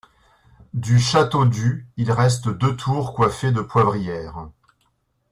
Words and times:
Du 0.73 0.97
château 0.97 1.45
du 1.45 1.85
il 1.95 2.11
reste 2.11 2.49
deux 2.49 2.75
tours 2.75 3.13
coiffées 3.13 3.51
de 3.51 3.61
poivrières. 3.61 4.47